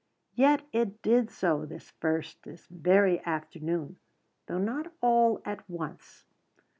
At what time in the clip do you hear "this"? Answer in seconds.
1.67-1.91, 2.41-2.65